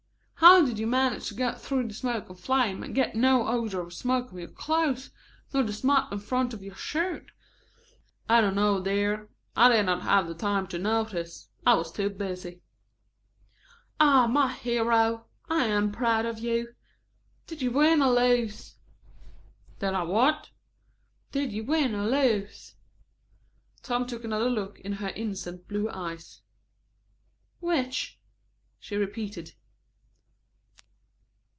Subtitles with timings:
[0.43, 3.79] How did you manage to go through the smoke and flame and get no odor
[3.79, 5.11] of smoke on your clothes,
[5.53, 7.29] nor smut the front of your shirt?"
[8.27, 9.29] "I don't know, dear.
[9.55, 11.47] I did not have time to notice.
[11.63, 12.63] I was too busy."
[13.99, 15.27] "Ah, my hero!
[15.47, 16.73] I am proud of you.
[17.45, 18.77] Did you win or lose?"
[19.77, 20.49] "Did I what?"
[21.31, 22.73] "Did you win or lose?"
[23.83, 26.41] Tom took another look into her innocent blue eyes.
[27.59, 28.19] "Which?"
[28.79, 29.53] she repeated.